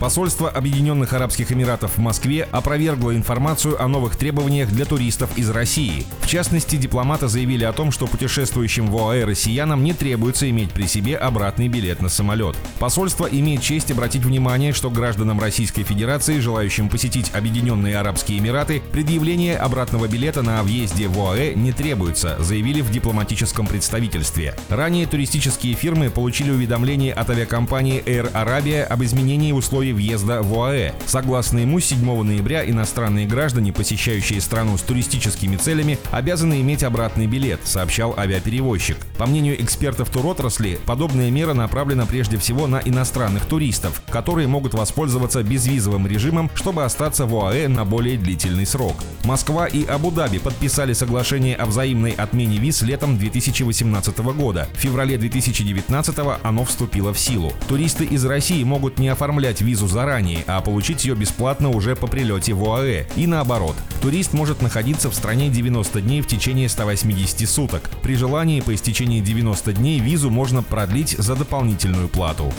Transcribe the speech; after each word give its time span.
Посольство 0.00 0.48
Объединенных 0.48 1.12
Арабских 1.12 1.52
Эмиратов 1.52 1.98
в 1.98 2.00
Москве 2.00 2.48
опровергло 2.50 3.14
информацию 3.14 3.80
о 3.80 3.86
новых 3.86 4.16
требованиях 4.16 4.70
для 4.70 4.86
туристов 4.86 5.28
из 5.36 5.50
России. 5.50 6.06
В 6.22 6.26
частности, 6.26 6.76
дипломаты 6.76 7.28
заявили 7.28 7.64
о 7.64 7.74
том, 7.74 7.92
что 7.92 8.06
путешествующим 8.06 8.86
в 8.86 8.96
ОАЭ 8.96 9.24
россиянам 9.24 9.84
не 9.84 9.92
требуется 9.92 10.48
иметь 10.48 10.70
при 10.70 10.86
себе 10.86 11.18
обратный 11.18 11.68
билет 11.68 12.00
на 12.00 12.08
самолет. 12.08 12.56
Посольство 12.78 13.28
имеет 13.30 13.60
честь 13.60 13.90
обратить 13.90 14.24
внимание, 14.24 14.72
что 14.72 14.88
гражданам 14.88 15.38
Российской 15.38 15.82
Федерации, 15.82 16.40
желающим 16.40 16.88
посетить 16.88 17.30
Объединенные 17.34 17.98
Арабские 17.98 18.38
Эмираты, 18.38 18.80
предъявление 18.92 19.58
обратного 19.58 20.08
билета 20.08 20.40
на 20.40 20.62
въезде 20.62 21.08
в 21.08 21.20
ОАЭ 21.20 21.52
не 21.56 21.72
требуется, 21.72 22.38
заявили 22.40 22.80
в 22.80 22.90
дипломатическом 22.90 23.66
представительстве. 23.66 24.54
Ранее 24.70 25.06
туристические 25.06 25.74
фирмы 25.74 26.08
получили 26.08 26.50
уведомление 26.50 27.12
от 27.12 27.28
авиакомпании 27.28 28.02
Air 28.02 28.32
Arabia 28.32 28.84
об 28.84 29.04
изменении 29.04 29.52
условий 29.52 29.89
условий 29.90 29.92
въезда 29.92 30.42
в 30.42 30.58
ОАЭ. 30.58 30.92
Согласно 31.06 31.58
ему, 31.58 31.80
с 31.80 31.86
7 31.86 32.22
ноября 32.22 32.68
иностранные 32.68 33.26
граждане, 33.26 33.72
посещающие 33.72 34.40
страну 34.40 34.76
с 34.78 34.82
туристическими 34.82 35.56
целями, 35.56 35.98
обязаны 36.10 36.60
иметь 36.60 36.82
обратный 36.82 37.26
билет, 37.26 37.60
сообщал 37.64 38.14
авиаперевозчик. 38.16 38.96
По 39.18 39.26
мнению 39.26 39.60
экспертов 39.62 40.10
туротрасли, 40.10 40.78
подобная 40.86 41.30
мера 41.30 41.54
направлена 41.54 42.06
прежде 42.06 42.36
всего 42.38 42.66
на 42.66 42.80
иностранных 42.84 43.44
туристов, 43.46 44.02
которые 44.10 44.48
могут 44.48 44.74
воспользоваться 44.74 45.42
безвизовым 45.42 46.06
режимом, 46.06 46.50
чтобы 46.54 46.84
остаться 46.84 47.26
в 47.26 47.34
ОАЭ 47.34 47.68
на 47.68 47.84
более 47.84 48.16
длительный 48.16 48.66
срок. 48.66 48.96
Москва 49.24 49.66
и 49.66 49.84
Абу-Даби 49.84 50.38
подписали 50.38 50.92
соглашение 50.92 51.56
о 51.56 51.66
взаимной 51.66 52.12
отмене 52.12 52.58
виз 52.58 52.82
летом 52.82 53.18
2018 53.18 54.18
года. 54.18 54.68
В 54.74 54.78
феврале 54.78 55.18
2019 55.18 56.16
оно 56.42 56.64
вступило 56.64 57.12
в 57.12 57.18
силу. 57.18 57.52
Туристы 57.68 58.04
из 58.04 58.24
России 58.24 58.62
могут 58.64 58.98
не 58.98 59.08
оформлять 59.08 59.60
визу 59.60 59.79
визу 59.80 59.88
заранее, 59.88 60.44
а 60.46 60.60
получить 60.60 61.04
ее 61.04 61.14
бесплатно 61.14 61.70
уже 61.70 61.96
по 61.96 62.06
прилете 62.06 62.52
в 62.52 62.64
ОАЭ. 62.64 63.06
И 63.16 63.26
наоборот. 63.26 63.76
Турист 64.00 64.32
может 64.32 64.62
находиться 64.62 65.10
в 65.10 65.14
стране 65.14 65.50
90 65.50 66.00
дней 66.00 66.22
в 66.22 66.26
течение 66.26 66.70
180 66.70 67.46
суток. 67.48 67.90
При 68.02 68.16
желании 68.16 68.62
по 68.62 68.74
истечении 68.74 69.20
90 69.20 69.74
дней 69.74 70.00
визу 70.00 70.30
можно 70.30 70.62
продлить 70.62 71.10
за 71.18 71.36
дополнительную 71.36 72.08
плату. 72.08 72.50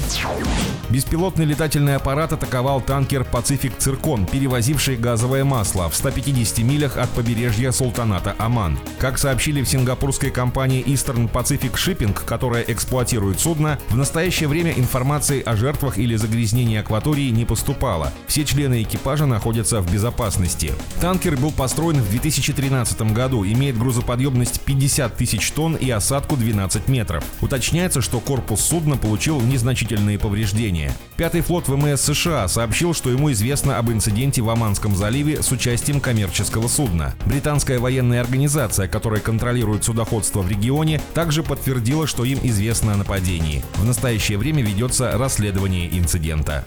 Беспилотный 0.92 1.46
летательный 1.46 1.96
аппарат 1.96 2.34
атаковал 2.34 2.80
танкер 2.80 3.24
«Пацифик 3.24 3.78
Циркон», 3.78 4.26
перевозивший 4.26 4.98
газовое 4.98 5.44
масло 5.44 5.90
в 5.90 5.96
150 5.96 6.60
милях 6.60 6.98
от 6.98 7.10
побережья 7.10 7.72
Султаната 7.72 8.36
Оман. 8.38 8.78
Как 9.00 9.18
сообщили 9.18 9.64
в 9.64 9.70
сингапурской 9.70 10.30
компании 10.30 10.84
Eastern 10.86 11.32
Pacific 11.32 11.74
Shipping, 11.74 12.14
которая 12.26 12.64
эксплуатирует 12.64 13.40
судно, 13.40 13.80
в 13.90 13.96
настоящее 13.96 14.50
время 14.50 14.74
информации 14.74 15.42
о 15.42 15.56
жертвах 15.56 15.98
или 15.98 16.18
загрязнении 16.18 16.78
акватории 16.78 17.30
не 17.30 17.46
поступало. 17.46 18.12
Все 18.28 18.44
члены 18.44 18.84
экипажа 18.84 19.26
находятся 19.26 19.82
в 19.82 19.92
безопасности. 19.92 20.74
Танкер 21.00 21.31
был 21.38 21.52
построен 21.52 22.02
в 22.02 22.10
2013 22.10 23.02
году, 23.14 23.46
имеет 23.46 23.78
грузоподъемность 23.78 24.62
50 24.62 25.16
тысяч 25.16 25.52
тонн 25.52 25.76
и 25.76 25.90
осадку 25.90 26.36
12 26.36 26.88
метров. 26.88 27.24
Уточняется, 27.42 28.02
что 28.02 28.20
корпус 28.20 28.62
судна 28.62 28.98
получил 28.98 29.40
незначительные 29.42 30.20
повреждения. 30.20 30.92
Пятый 31.18 31.42
флот 31.42 31.68
ВМС 31.68 32.02
США 32.02 32.48
сообщил, 32.48 32.94
что 32.94 33.10
ему 33.10 33.32
известно 33.32 33.78
об 33.78 33.92
инциденте 33.92 34.42
в 34.42 34.50
Оманском 34.50 34.96
заливе 34.96 35.42
с 35.42 35.52
участием 35.52 36.00
коммерческого 36.00 36.68
судна. 36.68 37.14
Британская 37.26 37.80
военная 37.80 38.22
организация, 38.22 38.88
которая 38.88 39.22
контролирует 39.22 39.84
судоходство 39.84 40.42
в 40.42 40.50
регионе, 40.50 41.02
также 41.14 41.44
подтвердила, 41.44 42.08
что 42.08 42.26
им 42.26 42.40
известно 42.44 42.94
о 42.94 42.98
нападении. 42.98 43.64
В 43.76 43.86
настоящее 43.86 44.38
время 44.38 44.64
ведется 44.64 45.18
расследование 45.18 45.98
инцидента. 45.98 46.66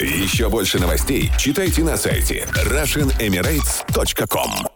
Еще 0.00 0.48
больше 0.48 0.78
новостей 0.78 1.30
читайте 1.38 1.82
на 1.82 1.96
сайте 1.96 2.46
RussianEmirates.com 2.54 4.01
kp.com 4.04 4.71